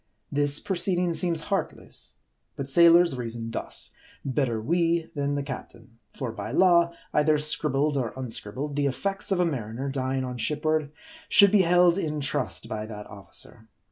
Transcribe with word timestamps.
This 0.31 0.59
proceeding 0.59 1.13
seems 1.13 1.41
heartless. 1.41 2.15
But 2.55 2.67
sailors 2.67 3.15
reason 3.15 3.51
thus: 3.51 3.91
Better 4.25 4.59
we, 4.59 5.11
than 5.13 5.35
the 5.35 5.43
captain. 5.43 5.99
For 6.11 6.31
by 6.31 6.51
law, 6.51 6.91
either 7.13 7.37
scribbled 7.37 7.97
or 7.97 8.11
unscribbled, 8.17 8.75
the 8.75 8.87
effects 8.87 9.31
of 9.31 9.39
a 9.39 9.45
mariner, 9.45 9.89
dying 9.89 10.23
on 10.23 10.37
shipboard, 10.39 10.91
should 11.29 11.51
be 11.51 11.61
held 11.61 11.99
in 11.99 12.19
trust 12.19 12.67
by 12.67 12.87
that 12.87 13.05
officer. 13.11 13.67